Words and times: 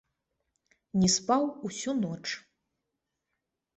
Не 1.01 1.09
спаў 1.17 1.43
усю 1.69 1.91
ноч. 2.03 2.25